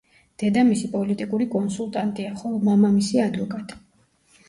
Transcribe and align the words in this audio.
დედამისი 0.43 0.89
პოლიტიკური 0.93 1.47
კონსულტანტია, 1.57 2.35
ხოლო 2.43 2.65
მამამისი 2.73 3.25
ადვოკატი. 3.31 3.83